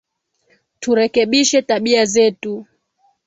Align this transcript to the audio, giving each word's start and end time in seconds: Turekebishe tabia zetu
Turekebishe 0.79 1.61
tabia 1.61 2.05
zetu 2.05 2.65